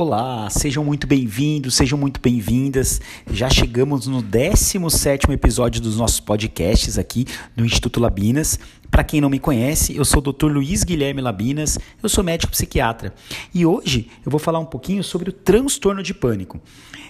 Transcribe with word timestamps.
Olá, 0.00 0.48
sejam 0.48 0.84
muito 0.84 1.08
bem-vindos, 1.08 1.74
sejam 1.74 1.98
muito 1.98 2.20
bem-vindas. 2.20 3.00
Já 3.32 3.50
chegamos 3.50 4.06
no 4.06 4.22
17º 4.22 5.32
episódio 5.32 5.80
dos 5.80 5.96
nossos 5.96 6.20
podcasts 6.20 6.96
aqui 6.96 7.26
no 7.56 7.66
Instituto 7.66 7.98
Labinas. 7.98 8.60
Para 8.92 9.02
quem 9.02 9.20
não 9.20 9.28
me 9.28 9.40
conhece, 9.40 9.96
eu 9.96 10.04
sou 10.04 10.22
o 10.24 10.32
Dr. 10.32 10.52
Luiz 10.52 10.84
Guilherme 10.84 11.20
Labinas, 11.20 11.80
eu 12.00 12.08
sou 12.08 12.22
médico 12.22 12.52
psiquiatra. 12.52 13.12
E 13.52 13.66
hoje 13.66 14.08
eu 14.24 14.30
vou 14.30 14.38
falar 14.38 14.60
um 14.60 14.64
pouquinho 14.64 15.02
sobre 15.02 15.30
o 15.30 15.32
transtorno 15.32 16.00
de 16.00 16.14
pânico. 16.14 16.60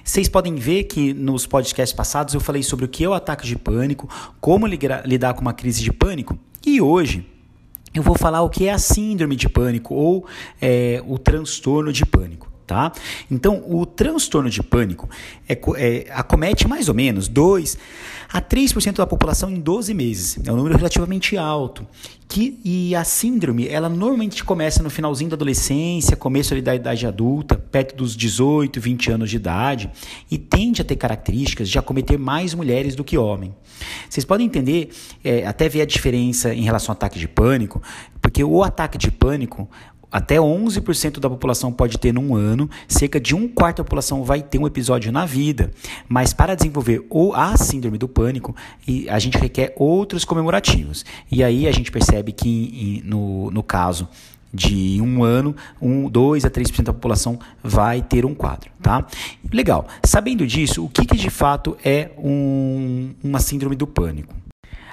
Vocês 0.02 0.26
podem 0.26 0.54
ver 0.54 0.84
que 0.84 1.12
nos 1.12 1.46
podcasts 1.46 1.94
passados 1.94 2.32
eu 2.32 2.40
falei 2.40 2.62
sobre 2.62 2.86
o 2.86 2.88
que 2.88 3.04
é 3.04 3.08
o 3.10 3.12
ataque 3.12 3.46
de 3.46 3.56
pânico, 3.56 4.08
como 4.40 4.66
lidar 4.66 5.34
com 5.34 5.42
uma 5.42 5.52
crise 5.52 5.82
de 5.82 5.92
pânico. 5.92 6.38
E 6.66 6.80
hoje 6.80 7.26
eu 7.92 8.02
vou 8.02 8.16
falar 8.16 8.40
o 8.40 8.48
que 8.48 8.66
é 8.66 8.72
a 8.72 8.78
síndrome 8.78 9.36
de 9.36 9.46
pânico 9.46 9.94
ou 9.94 10.24
é, 10.58 11.04
o 11.06 11.18
transtorno 11.18 11.92
de 11.92 12.06
pânico 12.06 12.56
tá? 12.68 12.92
Então, 13.30 13.64
o 13.66 13.86
transtorno 13.86 14.50
de 14.50 14.62
pânico 14.62 15.08
é, 15.48 15.58
é, 15.76 16.06
acomete 16.10 16.68
mais 16.68 16.88
ou 16.88 16.94
menos 16.94 17.26
2 17.26 17.78
a 18.30 18.42
3% 18.42 18.96
da 18.96 19.06
população 19.06 19.50
em 19.50 19.58
12 19.58 19.94
meses. 19.94 20.38
É 20.44 20.52
um 20.52 20.56
número 20.56 20.76
relativamente 20.76 21.36
alto. 21.38 21.86
Que, 22.28 22.60
e 22.62 22.94
a 22.94 23.04
síndrome, 23.04 23.66
ela 23.66 23.88
normalmente 23.88 24.44
começa 24.44 24.82
no 24.82 24.90
finalzinho 24.90 25.30
da 25.30 25.34
adolescência, 25.34 26.14
começo 26.14 26.54
da 26.60 26.74
idade 26.74 27.06
adulta, 27.06 27.56
perto 27.56 27.96
dos 27.96 28.14
18, 28.14 28.78
20 28.78 29.12
anos 29.12 29.30
de 29.30 29.36
idade, 29.36 29.90
e 30.30 30.36
tende 30.36 30.82
a 30.82 30.84
ter 30.84 30.96
características 30.96 31.70
de 31.70 31.78
acometer 31.78 32.18
mais 32.18 32.52
mulheres 32.52 32.94
do 32.94 33.02
que 33.02 33.16
homens. 33.16 33.54
Vocês 34.10 34.26
podem 34.26 34.46
entender, 34.46 34.90
é, 35.24 35.46
até 35.46 35.70
ver 35.70 35.80
a 35.80 35.86
diferença 35.86 36.52
em 36.52 36.62
relação 36.62 36.92
ao 36.92 36.96
ataque 36.96 37.18
de 37.18 37.26
pânico, 37.26 37.82
porque 38.20 38.44
o 38.44 38.62
ataque 38.62 38.98
de 38.98 39.10
pânico, 39.10 39.66
até 40.10 40.36
11% 40.36 41.20
da 41.20 41.28
população 41.28 41.72
pode 41.72 41.98
ter 41.98 42.12
num 42.12 42.34
ano, 42.34 42.68
cerca 42.86 43.20
de 43.20 43.34
um 43.34 43.46
quarto 43.46 43.78
da 43.78 43.84
população 43.84 44.24
vai 44.24 44.42
ter 44.42 44.58
um 44.58 44.66
episódio 44.66 45.12
na 45.12 45.26
vida. 45.26 45.70
Mas 46.08 46.32
para 46.32 46.54
desenvolver 46.54 47.06
ou 47.10 47.34
a 47.34 47.56
síndrome 47.56 47.98
do 47.98 48.08
pânico, 48.08 48.54
a 49.08 49.18
gente 49.18 49.38
requer 49.38 49.74
outros 49.76 50.24
comemorativos. 50.24 51.04
E 51.30 51.44
aí 51.44 51.66
a 51.66 51.72
gente 51.72 51.90
percebe 51.90 52.32
que 52.32 53.02
no, 53.04 53.50
no 53.50 53.62
caso 53.62 54.08
de 54.52 55.00
um 55.02 55.22
ano, 55.22 55.54
um, 55.80 56.08
2 56.08 56.44
a 56.44 56.50
3% 56.50 56.82
da 56.82 56.92
população 56.92 57.38
vai 57.62 58.00
ter 58.00 58.24
um 58.24 58.34
quadro, 58.34 58.70
tá? 58.80 59.06
Legal. 59.52 59.86
Sabendo 60.04 60.46
disso, 60.46 60.84
o 60.84 60.88
que, 60.88 61.04
que 61.04 61.16
de 61.16 61.30
fato 61.30 61.76
é 61.84 62.10
um, 62.16 63.10
uma 63.22 63.40
síndrome 63.40 63.76
do 63.76 63.86
pânico? 63.86 64.34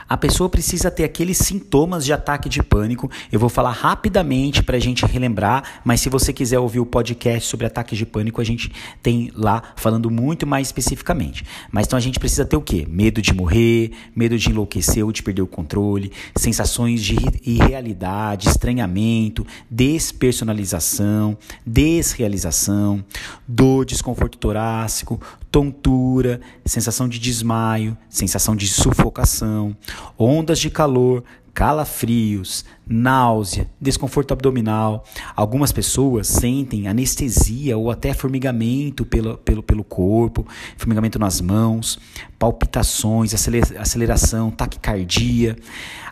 A 0.07 0.15
pessoa 0.15 0.47
precisa 0.47 0.91
ter 0.91 1.03
aqueles 1.03 1.37
sintomas 1.37 2.05
de 2.05 2.13
ataque 2.13 2.47
de 2.47 2.61
pânico. 2.61 3.09
Eu 3.31 3.39
vou 3.39 3.49
falar 3.49 3.71
rapidamente 3.71 4.61
para 4.61 4.77
a 4.77 4.79
gente 4.79 5.03
relembrar, 5.05 5.81
mas 5.83 5.99
se 5.99 6.09
você 6.09 6.31
quiser 6.31 6.59
ouvir 6.59 6.79
o 6.79 6.85
podcast 6.85 7.49
sobre 7.49 7.65
ataque 7.65 7.95
de 7.95 8.05
pânico, 8.05 8.39
a 8.39 8.43
gente 8.43 8.71
tem 9.01 9.31
lá 9.35 9.63
falando 9.75 10.11
muito 10.11 10.45
mais 10.45 10.67
especificamente. 10.67 11.43
Mas 11.71 11.87
então 11.87 11.97
a 11.97 12.01
gente 12.01 12.19
precisa 12.19 12.45
ter 12.45 12.55
o 12.55 12.61
quê? 12.61 12.85
Medo 12.87 13.19
de 13.19 13.33
morrer, 13.33 13.91
medo 14.15 14.37
de 14.37 14.49
enlouquecer 14.49 15.03
ou 15.03 15.11
de 15.11 15.23
perder 15.23 15.41
o 15.41 15.47
controle, 15.47 16.11
sensações 16.35 17.03
de 17.03 17.15
irrealidade, 17.43 18.47
estranhamento, 18.47 19.45
despersonalização, 19.69 21.35
desrealização, 21.65 23.03
dor, 23.47 23.85
desconforto 23.85 24.37
torácico, 24.37 25.19
tontura, 25.55 26.41
sensação 26.65 27.07
de 27.07 27.17
desmaio, 27.17 27.97
sensação 28.09 28.57
de 28.57 28.67
sufocação, 28.67 29.73
ondas 30.19 30.59
de 30.59 30.69
calor, 30.69 31.23
calafrios, 31.55 32.65
náusea, 32.85 33.65
desconforto 33.79 34.33
abdominal. 34.33 35.05
Algumas 35.33 35.71
pessoas 35.71 36.27
sentem 36.27 36.89
anestesia 36.89 37.77
ou 37.77 37.89
até 37.89 38.13
formigamento 38.13 39.05
pelo, 39.05 39.37
pelo, 39.37 39.63
pelo 39.63 39.83
corpo, 39.83 40.45
formigamento 40.77 41.17
nas 41.17 41.39
mãos, 41.39 41.97
palpitações, 42.37 43.33
aceleração, 43.79 44.51
taquicardia, 44.51 45.55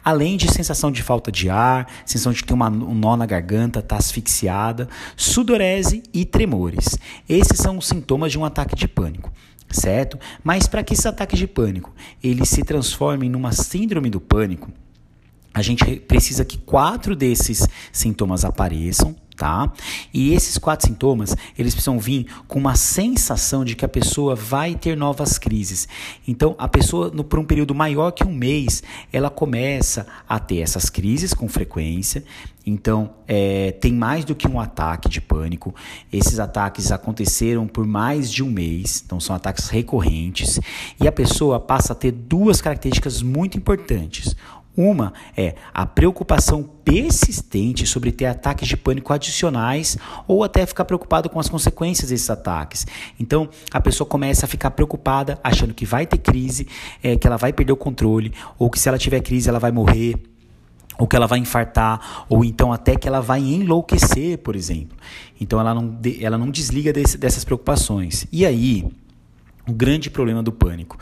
além 0.01 0.37
de 0.37 0.49
sensação 0.49 0.89
de 0.89 1.03
falta 1.03 1.29
de 1.29 1.49
ar, 1.49 1.91
sensação 2.05 2.31
de 2.31 2.41
que 2.41 2.47
tem 2.47 2.55
uma, 2.55 2.69
um 2.69 2.95
nó 2.95 3.17
na 3.17 3.25
garganta, 3.25 3.79
está 3.79 3.97
asfixiada, 3.97 4.87
sudorese 5.17 6.03
e 6.13 6.23
tremores. 6.23 6.97
Esses 7.27 7.57
são 7.59 7.77
os 7.77 7.87
sintomas 7.87 8.31
de 8.31 8.39
um 8.39 8.45
ataque 8.45 8.75
de 8.75 8.87
pânico 8.87 9.31
certo? 9.69 10.19
Mas 10.43 10.67
para 10.67 10.83
que 10.83 10.93
esse 10.93 11.07
ataque 11.07 11.35
de 11.35 11.47
pânico 11.47 11.91
ele 12.23 12.45
se 12.45 12.61
transforme 12.61 13.27
numa 13.27 13.51
síndrome 13.51 14.07
do 14.07 14.21
pânico, 14.21 14.69
a 15.53 15.61
gente 15.61 15.97
precisa 15.97 16.43
que 16.43 16.57
quatro 16.57 17.15
desses 17.15 17.67
sintomas 17.91 18.43
apareçam, 18.43 19.15
tá? 19.35 19.71
E 20.13 20.33
esses 20.33 20.57
quatro 20.57 20.87
sintomas, 20.87 21.35
eles 21.57 21.73
precisam 21.73 21.99
vir 21.99 22.27
com 22.47 22.59
uma 22.59 22.75
sensação 22.75 23.63
de 23.63 23.75
que 23.75 23.85
a 23.85 23.89
pessoa 23.89 24.35
vai 24.35 24.75
ter 24.75 24.95
novas 24.95 25.37
crises. 25.37 25.87
Então, 26.27 26.55
a 26.57 26.67
pessoa, 26.67 27.11
no, 27.13 27.23
por 27.23 27.39
um 27.39 27.45
período 27.45 27.75
maior 27.75 28.11
que 28.11 28.23
um 28.23 28.33
mês, 28.33 28.81
ela 29.11 29.29
começa 29.29 30.07
a 30.27 30.39
ter 30.39 30.59
essas 30.59 30.89
crises 30.89 31.33
com 31.33 31.47
frequência. 31.47 32.23
Então, 32.65 33.11
é, 33.27 33.71
tem 33.73 33.91
mais 33.91 34.23
do 34.23 34.33
que 34.33 34.47
um 34.47 34.59
ataque 34.59 35.09
de 35.09 35.19
pânico. 35.19 35.75
Esses 36.11 36.39
ataques 36.39 36.91
aconteceram 36.91 37.67
por 37.67 37.85
mais 37.85 38.31
de 38.31 38.41
um 38.41 38.49
mês, 38.49 39.03
então 39.05 39.19
são 39.19 39.35
ataques 39.35 39.67
recorrentes. 39.67 40.59
E 40.99 41.07
a 41.07 41.11
pessoa 41.11 41.59
passa 41.59 41.91
a 41.93 41.95
ter 41.95 42.11
duas 42.11 42.61
características 42.61 43.21
muito 43.21 43.57
importantes. 43.57 44.35
Uma 44.75 45.13
é 45.37 45.53
a 45.71 45.85
preocupação 45.85 46.63
persistente 46.63 47.85
sobre 47.85 48.11
ter 48.11 48.25
ataques 48.25 48.67
de 48.67 48.75
pânico 48.75 49.13
adicionais 49.13 49.97
ou 50.27 50.43
até 50.43 50.65
ficar 50.65 50.85
preocupado 50.85 51.29
com 51.29 51.39
as 51.39 51.47
consequências 51.47 52.09
desses 52.09 52.29
ataques. 52.29 52.87
Então, 53.19 53.49
a 53.71 53.79
pessoa 53.79 54.07
começa 54.07 54.45
a 54.45 54.49
ficar 54.49 54.71
preocupada, 54.71 55.39
achando 55.43 55.73
que 55.73 55.85
vai 55.85 56.07
ter 56.07 56.17
crise, 56.17 56.67
é, 57.03 57.15
que 57.15 57.27
ela 57.27 57.37
vai 57.37 57.53
perder 57.53 57.71
o 57.71 57.77
controle, 57.77 58.33
ou 58.57 58.69
que 58.69 58.79
se 58.79 58.89
ela 58.89 58.97
tiver 58.97 59.21
crise 59.21 59.47
ela 59.47 59.59
vai 59.59 59.71
morrer, 59.71 60.15
ou 60.97 61.07
que 61.07 61.15
ela 61.15 61.27
vai 61.27 61.39
infartar, 61.39 62.25
ou 62.27 62.43
então 62.43 62.73
até 62.73 62.95
que 62.95 63.07
ela 63.07 63.19
vai 63.19 63.41
enlouquecer, 63.41 64.39
por 64.39 64.55
exemplo. 64.55 64.97
Então, 65.39 65.59
ela 65.59 65.73
não, 65.73 65.99
ela 66.19 66.37
não 66.37 66.49
desliga 66.49 66.91
desse, 66.91 67.17
dessas 67.17 67.43
preocupações. 67.43 68.25
E 68.31 68.43
aí, 68.43 68.85
o 69.67 69.71
grande 69.71 70.09
problema 70.09 70.41
do 70.41 70.51
pânico 70.51 70.97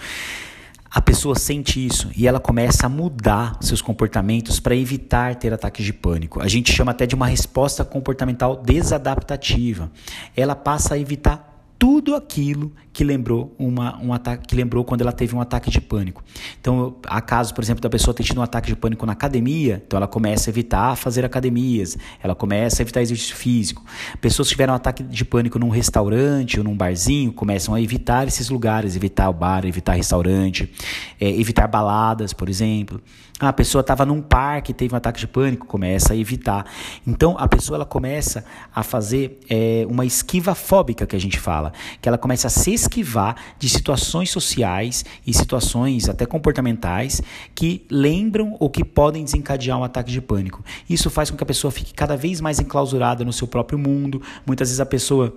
a 0.94 1.02
pessoa 1.02 1.36
sente 1.36 1.84
isso 1.84 2.12
e 2.18 2.28
ela 2.28 2.40
começa 2.40 2.86
a 2.86 2.90
mudar 2.90 3.58
seus 3.62 3.82
comportamentos 3.82 4.60
para 4.60 4.76
evitar 4.76 5.36
ter 5.36 5.54
ataques 5.54 5.86
de 5.86 5.94
pânico. 5.94 6.42
A 6.42 6.50
gente 6.50 6.74
chama 6.74 6.92
até 6.92 7.06
de 7.06 7.16
uma 7.16 7.28
resposta 7.28 7.86
comportamental 7.86 8.58
desadaptativa. 8.58 9.90
Ela 10.36 10.54
passa 10.54 10.96
a 10.96 11.00
evitar 11.00 11.48
tudo 11.80 12.14
aquilo 12.14 12.74
que 12.94 13.04
lembrou 13.04 13.56
uma, 13.58 13.98
um 14.02 14.14
ataque 14.14 14.48
que 14.48 14.56
lembrou 14.56 14.84
quando 14.84 15.02
ela 15.02 15.12
teve 15.12 15.36
um 15.36 15.42
ataque 15.42 15.70
de 15.70 15.80
pânico. 15.80 16.24
Então, 16.60 16.96
há 17.08 17.22
casos, 17.22 17.52
por 17.52 17.64
exemplo, 17.64 17.82
da 17.82 17.90
pessoa 17.90 18.14
ter 18.14 18.24
tido 18.24 18.40
um 18.40 18.44
ataque 18.44 18.68
de 18.68 18.76
pânico 18.76 19.06
na 19.06 19.14
academia, 19.14 19.82
então 19.86 19.98
ela 19.98 20.08
começa 20.08 20.50
a 20.50 20.52
evitar 20.52 20.96
fazer 20.96 21.24
academias, 21.24 21.98
ela 22.22 22.36
começa 22.36 22.82
a 22.82 22.84
evitar 22.84 23.02
exercício 23.02 23.36
físico. 23.36 23.84
Pessoas 24.20 24.48
que 24.48 24.54
tiveram 24.54 24.74
um 24.74 24.76
ataque 24.76 25.04
de 25.04 25.24
pânico 25.24 25.58
num 25.58 25.70
restaurante 25.70 26.58
ou 26.58 26.64
num 26.64 26.76
barzinho 26.76 27.32
começam 27.32 27.74
a 27.74 27.82
evitar 27.82 28.28
esses 28.28 28.50
lugares, 28.50 28.96
evitar 28.96 29.30
o 29.30 29.34
bar, 29.34 29.66
evitar 29.66 29.94
restaurante, 29.94 30.70
é, 31.20 31.30
evitar 31.30 31.68
baladas, 31.68 32.34
por 32.34 32.50
exemplo. 32.50 33.02
Ah, 33.40 33.50
a 33.50 33.54
pessoa 33.54 33.80
estava 33.82 34.06
num 34.06 34.22
parque, 34.22 34.72
teve 34.72 34.94
um 34.94 34.98
ataque 34.98 35.20
de 35.20 35.28
pânico, 35.28 35.66
começa 35.66 36.14
a 36.14 36.16
evitar. 36.16 36.64
Então 37.08 37.36
a 37.40 37.48
pessoa 37.48 37.78
ela 37.78 37.86
começa 37.86 38.46
a 38.74 38.84
fazer 38.84 39.40
é, 39.50 39.84
uma 39.90 40.06
esquiva 40.06 40.54
fóbica 40.54 41.08
que 41.08 41.16
a 41.16 41.20
gente 41.20 41.40
fala, 41.40 41.74
que 42.00 42.08
ela 42.08 42.20
começa 42.20 42.46
a 42.46 42.50
se 42.52 42.72
esquivar 42.82 43.36
de 43.58 43.70
situações 43.70 44.30
sociais 44.30 45.06
e 45.26 45.34
situações 45.34 46.10
até 46.10 46.26
comportamentais 46.26 47.22
que 47.56 47.86
lembram 47.90 48.56
ou 48.60 48.70
que 48.70 48.84
podem 48.84 49.24
desencadear 49.24 49.80
um 49.80 49.84
ataque 49.84 50.12
de 50.12 50.22
pânico. 50.22 50.64
Isso 50.90 51.10
faz 51.10 51.30
com 51.30 51.38
que 51.38 51.44
a 51.44 51.46
pessoa 51.46 51.72
fique 51.72 51.94
cada 51.94 52.16
vez 52.16 52.42
mais 52.42 52.60
enclausurada 52.60 53.24
no 53.24 53.34
seu 53.34 53.48
próprio 53.48 53.80
mundo. 53.80 54.22
Muitas 54.46 54.70
vezes 54.70 54.80
a 54.80 54.86
pessoa 54.86 55.36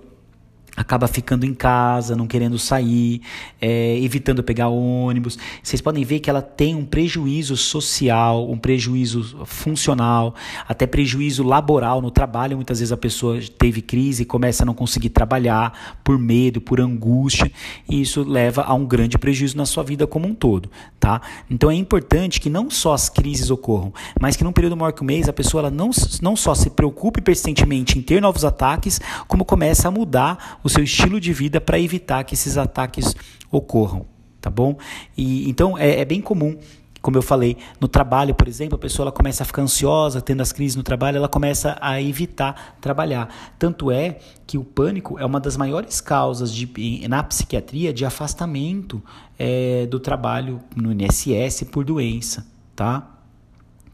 acaba 0.75 1.07
ficando 1.07 1.45
em 1.45 1.53
casa, 1.53 2.15
não 2.15 2.27
querendo 2.27 2.59
sair, 2.59 3.21
é, 3.61 3.97
evitando 3.99 4.43
pegar 4.43 4.67
ônibus. 4.67 5.37
Vocês 5.63 5.81
podem 5.81 6.03
ver 6.03 6.19
que 6.19 6.29
ela 6.29 6.41
tem 6.41 6.75
um 6.75 6.85
prejuízo 6.85 7.55
social, 7.55 8.49
um 8.49 8.57
prejuízo 8.57 9.45
funcional, 9.45 10.35
até 10.67 10.85
prejuízo 10.85 11.43
laboral 11.43 12.01
no 12.01 12.11
trabalho. 12.11 12.57
Muitas 12.57 12.79
vezes 12.79 12.91
a 12.91 12.97
pessoa 12.97 13.39
teve 13.57 13.81
crise 13.81 14.23
e 14.23 14.25
começa 14.25 14.63
a 14.63 14.65
não 14.65 14.73
conseguir 14.73 15.09
trabalhar 15.09 15.99
por 16.03 16.17
medo, 16.17 16.59
por 16.59 16.81
angústia, 16.81 17.51
e 17.89 18.01
isso 18.01 18.23
leva 18.23 18.63
a 18.63 18.73
um 18.73 18.85
grande 18.85 19.17
prejuízo 19.17 19.57
na 19.57 19.65
sua 19.65 19.83
vida 19.83 20.05
como 20.05 20.27
um 20.27 20.33
todo, 20.33 20.69
tá? 20.99 21.21
Então 21.49 21.71
é 21.71 21.75
importante 21.75 22.41
que 22.41 22.49
não 22.49 22.69
só 22.69 22.93
as 22.93 23.09
crises 23.09 23.49
ocorram, 23.49 23.93
mas 24.19 24.35
que 24.35 24.43
num 24.43 24.51
período 24.51 24.75
maior 24.75 24.91
que 24.91 25.01
um 25.01 25.05
mês 25.05 25.29
a 25.29 25.33
pessoa 25.33 25.61
ela 25.61 25.71
não, 25.71 25.89
não 26.21 26.35
só 26.35 26.53
se 26.53 26.69
preocupe 26.69 27.21
persistentemente 27.21 27.97
em 27.97 28.01
ter 28.01 28.21
novos 28.21 28.43
ataques, 28.43 28.99
como 29.27 29.45
começa 29.45 29.87
a 29.87 29.91
mudar 29.91 30.59
o 30.65 30.69
seu 30.69 30.83
estilo 30.83 31.19
de 31.19 31.31
vida 31.31 31.61
para 31.61 31.79
evitar 31.79 32.23
que 32.23 32.33
esses 32.33 32.57
ataques 32.57 33.15
ocorram, 33.51 34.07
tá 34.41 34.49
bom? 34.49 34.75
E 35.15 35.47
então 35.47 35.77
é, 35.77 35.99
é 35.99 36.05
bem 36.05 36.19
comum 36.19 36.57
como 37.05 37.19
eu 37.19 37.21
falei, 37.21 37.55
no 37.79 37.87
trabalho, 37.87 38.33
por 38.33 38.47
exemplo, 38.47 38.75
a 38.75 38.79
pessoa 38.79 39.03
ela 39.03 39.11
começa 39.11 39.43
a 39.43 39.45
ficar 39.45 39.61
ansiosa, 39.61 40.21
tendo 40.21 40.41
as 40.41 40.51
crises 40.51 40.75
no 40.75 40.81
trabalho, 40.81 41.17
ela 41.17 41.29
começa 41.29 41.77
a 41.79 42.01
evitar 42.01 42.75
trabalhar. 42.81 43.29
Tanto 43.59 43.91
é 43.91 44.17
que 44.47 44.57
o 44.57 44.63
pânico 44.63 45.19
é 45.19 45.23
uma 45.23 45.39
das 45.39 45.55
maiores 45.55 46.01
causas 46.01 46.51
de, 46.51 47.07
na 47.07 47.21
psiquiatria 47.21 47.93
de 47.93 48.03
afastamento 48.05 49.03
é, 49.37 49.85
do 49.85 49.99
trabalho 49.99 50.59
no 50.75 50.91
INSS 50.91 51.65
por 51.71 51.85
doença, 51.85 52.43
tá? 52.75 53.14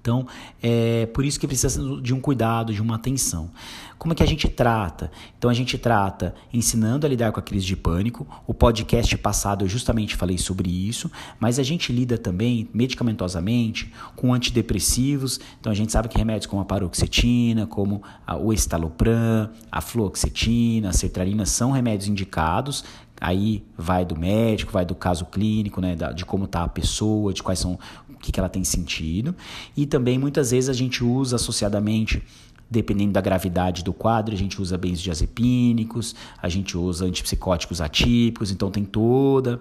Então, 0.01 0.25
é 0.62 1.06
por 1.13 1.24
isso 1.24 1.39
que 1.39 1.48
precisa 1.48 1.80
de 2.01 2.12
um 2.12 2.19
cuidado, 2.19 2.74
de 2.74 2.81
uma 2.81 2.95
atenção. 2.95 3.51
Como 4.00 4.13
é 4.13 4.15
que 4.15 4.24
a 4.24 4.27
gente 4.27 4.48
trata? 4.50 5.12
Então, 5.38 5.48
a 5.48 5.53
gente 5.53 5.77
trata 5.77 6.33
ensinando 6.51 7.06
a 7.06 7.09
lidar 7.09 7.31
com 7.31 7.39
a 7.39 7.44
crise 7.44 7.68
de 7.68 7.77
pânico. 7.77 8.27
O 8.48 8.53
podcast 8.53 9.15
passado 9.19 9.63
eu 9.63 9.69
justamente 9.69 10.15
falei 10.15 10.39
sobre 10.39 10.71
isso, 10.71 11.12
mas 11.39 11.59
a 11.59 11.63
gente 11.63 11.94
lida 11.94 12.18
também 12.18 12.68
medicamentosamente 12.74 13.94
com 14.15 14.33
antidepressivos. 14.33 15.39
Então, 15.59 15.71
a 15.71 15.75
gente 15.75 15.92
sabe 15.92 16.09
que 16.09 16.18
remédios 16.18 16.48
como 16.48 16.63
a 16.63 16.65
paroxetina, 16.65 17.68
como 17.68 18.01
o 18.39 18.51
estalopram, 18.51 19.51
a 19.71 19.81
fluoxetina, 19.81 20.89
a 20.89 20.94
sertralina 20.94 21.45
são 21.45 21.69
remédios 21.69 22.09
indicados 22.09 22.83
Aí 23.24 23.63
vai 23.77 24.03
do 24.03 24.18
médico, 24.18 24.71
vai 24.71 24.83
do 24.83 24.95
caso 24.95 25.27
clínico, 25.27 25.80
né, 25.80 25.95
de 26.15 26.25
como 26.25 26.45
está 26.45 26.63
a 26.63 26.68
pessoa, 26.68 27.31
de 27.31 27.44
quais 27.44 27.59
são 27.59 27.77
que, 28.22 28.32
que 28.32 28.40
ela 28.40 28.50
tem 28.50 28.64
sentido. 28.64 29.36
E 29.76 29.86
também 29.86 30.18
muitas 30.18 30.52
vezes 30.52 30.70
a 30.70 30.74
gente 30.74 31.04
usa 31.04 31.36
associadamente 31.36 32.24
dependendo 32.70 33.12
da 33.12 33.20
gravidade 33.20 33.84
do 33.84 33.92
quadro, 33.92 34.34
a 34.34 34.38
gente 34.38 34.62
usa 34.62 34.78
benzodiazepínicos, 34.78 36.16
a 36.42 36.48
gente 36.48 36.78
usa 36.78 37.06
antipsicóticos 37.06 37.82
atípicos, 37.82 38.50
então 38.50 38.72
tem 38.72 38.86
toda 38.86 39.60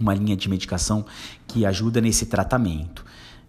uma 0.00 0.14
linha 0.14 0.36
de 0.36 0.48
medicação 0.48 1.06
que 1.46 1.64
ajuda 1.64 2.00
nesse 2.00 2.26
tratamento 2.26 3.04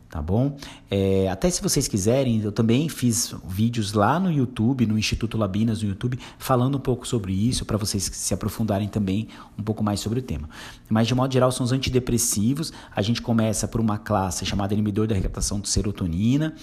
tá 0.10 0.22
bom? 0.22 0.58
É, 0.90 1.30
até 1.30 1.50
se 1.50 1.62
vocês 1.62 1.88
quiserem, 1.88 2.42
eu 2.42 2.52
também 2.52 2.90
fiz 2.90 3.36
vídeos 3.48 3.94
lá 3.94 4.20
no 4.20 4.32
YouTube, 4.32 4.86
no 4.88 4.98
Instituto 4.98 5.38
Labinas 5.38 5.84
no 5.84 5.90
YouTube, 5.90 6.20
falando 6.40 6.78
um 6.78 6.82
pouco 6.82 7.08
sobre 7.08 7.32
isso, 7.32 7.64
para 7.64 7.78
vocês 7.78 8.10
se 8.12 8.34
aprofundarem 8.34 8.88
também 8.88 9.28
um 9.58 9.62
pouco 9.62 9.84
mais 9.84 10.00
sobre 10.00 10.20
o 10.20 10.22
tema. 10.22 10.50
Mas 10.90 11.08
de 11.08 11.14
modo 11.14 11.32
geral, 11.32 11.52
são 11.52 11.64
os 11.64 11.72
antidepressivos. 11.72 12.74
A 12.96 13.02
gente 13.04 13.22
começa 13.22 13.68
por 13.68 13.80
uma 13.80 14.00
classe 14.00 14.46
chamada 14.46 14.74
inibidor 14.74 15.06
da 15.06 15.14
recaptação 15.14 15.60
de 15.60 15.70
serotonina, 15.70 16.56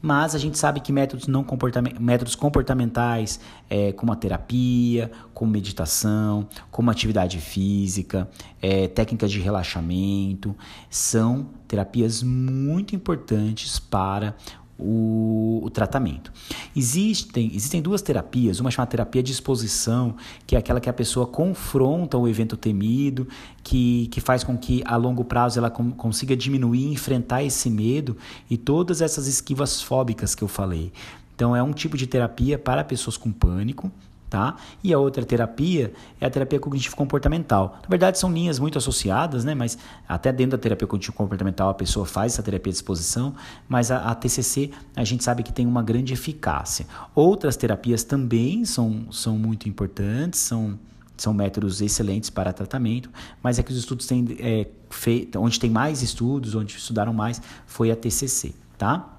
mas 0.00 0.34
a 0.34 0.38
gente 0.38 0.56
sabe 0.56 0.80
que 0.80 0.92
métodos, 0.92 1.26
não 1.26 1.42
comportament 1.42 1.98
métodos 1.98 2.36
comportamentais, 2.36 3.40
é, 3.68 3.92
como 3.92 4.12
a 4.12 4.16
terapia, 4.16 5.10
como 5.42 5.50
meditação, 5.50 6.46
como 6.70 6.88
atividade 6.88 7.40
física, 7.40 8.30
é, 8.60 8.86
técnicas 8.86 9.28
de 9.28 9.40
relaxamento, 9.40 10.54
são 10.88 11.48
terapias 11.66 12.22
muito 12.22 12.94
importantes 12.94 13.80
para 13.80 14.36
o, 14.78 15.60
o, 15.64 15.68
tratamento. 15.68 16.32
Existem, 16.76 17.50
existem 17.52 17.82
duas 17.82 18.00
terapias, 18.00 18.60
uma 18.60 18.70
chamada 18.70 18.92
terapia 18.92 19.20
de 19.20 19.32
exposição, 19.32 20.14
que 20.46 20.54
é 20.54 20.60
aquela 20.60 20.80
que 20.80 20.88
a 20.88 20.92
pessoa 20.92 21.26
confronta 21.26 22.16
o 22.16 22.28
evento 22.28 22.56
temido, 22.56 23.26
que, 23.64 24.06
que 24.12 24.20
faz 24.20 24.44
com 24.44 24.56
que 24.56 24.80
a 24.86 24.94
longo 24.94 25.24
prazo 25.24 25.58
ela 25.58 25.70
consiga 25.70 26.36
diminuir, 26.36 26.86
enfrentar 26.86 27.42
esse 27.42 27.68
medo 27.68 28.16
e 28.48 28.56
todas 28.56 29.02
essas 29.02 29.26
esquivas 29.26 29.82
fóbicas 29.82 30.36
que 30.36 30.44
eu 30.44 30.48
falei. 30.48 30.92
Então 31.34 31.56
é 31.56 31.62
um 31.64 31.72
tipo 31.72 31.96
de 31.96 32.06
terapia 32.06 32.56
para 32.56 32.84
pessoas 32.84 33.16
com 33.16 33.32
pânico, 33.32 33.90
tá? 34.32 34.56
E 34.82 34.94
a 34.94 34.98
outra 34.98 35.26
terapia 35.26 35.92
é 36.18 36.24
a 36.24 36.30
terapia 36.30 36.58
cognitivo 36.58 36.96
comportamental. 36.96 37.76
Na 37.82 37.88
verdade 37.88 38.18
são 38.18 38.32
linhas 38.32 38.58
muito 38.58 38.78
associadas, 38.78 39.44
né? 39.44 39.54
Mas 39.54 39.76
até 40.08 40.32
dentro 40.32 40.56
da 40.56 40.58
terapia 40.58 40.88
cognitivo 40.88 41.14
comportamental 41.14 41.68
a 41.68 41.74
pessoa 41.74 42.06
faz 42.06 42.32
essa 42.32 42.42
terapia 42.42 42.72
de 42.72 42.78
exposição, 42.78 43.34
mas 43.68 43.90
a, 43.90 43.98
a 43.98 44.14
TCC 44.14 44.70
a 44.96 45.04
gente 45.04 45.22
sabe 45.22 45.42
que 45.42 45.52
tem 45.52 45.66
uma 45.66 45.82
grande 45.82 46.14
eficácia. 46.14 46.86
Outras 47.14 47.58
terapias 47.58 48.04
também 48.04 48.64
são, 48.64 49.12
são 49.12 49.36
muito 49.36 49.68
importantes, 49.68 50.40
são 50.40 50.78
são 51.14 51.34
métodos 51.34 51.80
excelentes 51.82 52.30
para 52.30 52.52
tratamento, 52.52 53.08
mas 53.40 53.58
é 53.58 53.62
que 53.62 53.70
os 53.70 53.78
estudos 53.78 54.06
têm 54.06 54.26
é, 54.40 54.66
feito, 54.90 55.38
onde 55.38 55.60
tem 55.60 55.70
mais 55.70 56.02
estudos, 56.02 56.54
onde 56.54 56.74
estudaram 56.74 57.12
mais, 57.12 57.40
foi 57.64 57.92
a 57.92 57.96
TCC, 57.96 58.54
tá? 58.76 59.11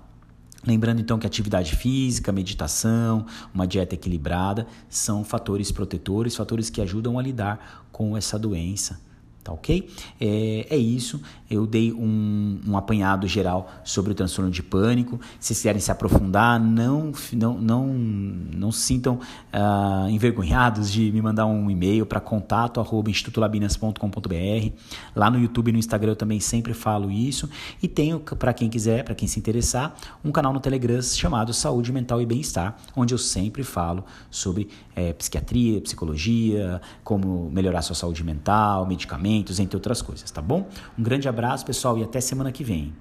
Lembrando 0.65 1.01
então 1.01 1.19
que 1.19 1.27
atividade 1.27 1.75
física, 1.75 2.31
meditação, 2.31 3.25
uma 3.53 3.67
dieta 3.67 3.95
equilibrada 3.95 4.65
são 4.89 5.23
fatores 5.23 5.71
protetores, 5.71 6.35
fatores 6.35 6.69
que 6.69 6.81
ajudam 6.81 7.19
a 7.19 7.21
lidar 7.21 7.85
com 7.91 8.15
essa 8.15 8.39
doença 8.39 8.99
Tá 9.43 9.51
ok? 9.51 9.89
É, 10.21 10.67
é 10.69 10.77
isso. 10.77 11.21
Eu 11.51 11.67
dei 11.67 11.91
um, 11.91 12.61
um 12.65 12.77
apanhado 12.77 13.27
geral 13.27 13.69
sobre 13.83 14.13
o 14.13 14.15
transtorno 14.15 14.49
de 14.49 14.63
pânico. 14.63 15.19
Se 15.37 15.53
quiserem 15.53 15.81
se 15.81 15.91
aprofundar, 15.91 16.59
não, 16.59 17.11
não, 17.33 17.57
não, 17.57 17.87
não 17.87 18.71
se 18.71 18.79
sintam 18.81 19.15
uh, 19.53 20.09
envergonhados 20.09 20.89
de 20.89 21.11
me 21.11 21.21
mandar 21.21 21.45
um 21.45 21.69
e-mail 21.69 22.05
para 22.05 22.21
contato 22.21 22.79
arroba 22.79 23.09
institutolabinas.com.br. 23.09 24.71
Lá 25.13 25.29
no 25.29 25.37
YouTube 25.37 25.67
e 25.67 25.71
no 25.73 25.77
Instagram 25.77 26.13
eu 26.13 26.15
também 26.15 26.39
sempre 26.39 26.73
falo 26.73 27.11
isso. 27.11 27.49
E 27.81 27.87
tenho, 27.87 28.21
para 28.21 28.53
quem 28.53 28.69
quiser, 28.69 29.03
para 29.03 29.13
quem 29.13 29.27
se 29.27 29.37
interessar, 29.37 29.93
um 30.23 30.31
canal 30.31 30.53
no 30.53 30.59
Telegram 30.61 31.01
chamado 31.01 31.53
Saúde 31.53 31.91
Mental 31.91 32.21
e 32.21 32.25
Bem-Estar, 32.25 32.77
onde 32.95 33.13
eu 33.13 33.17
sempre 33.17 33.63
falo 33.63 34.05
sobre 34.31 34.69
é, 34.95 35.11
psiquiatria, 35.11 35.81
psicologia, 35.81 36.81
como 37.03 37.49
melhorar 37.51 37.81
sua 37.81 37.95
saúde 37.95 38.23
mental, 38.23 38.85
medicamentos 38.85 39.32
entre 39.35 39.75
outras 39.75 40.01
coisas, 40.01 40.29
tá 40.29 40.41
bom? 40.41 40.67
Um 40.97 41.03
grande 41.03 41.27
abraço, 41.27 41.65
pessoal, 41.65 41.97
e 41.97 42.03
até 42.03 42.19
semana 42.21 42.51
que 42.51 42.63
vem. 42.63 42.93